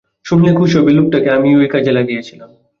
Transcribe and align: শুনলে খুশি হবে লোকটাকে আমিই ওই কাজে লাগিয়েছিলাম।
শুনলে 0.25 0.51
খুশি 0.59 0.75
হবে 0.77 0.91
লোকটাকে 0.97 1.29
আমিই 1.29 1.57
ওই 1.57 1.67
কাজে 1.73 1.91
লাগিয়েছিলাম। 1.97 2.49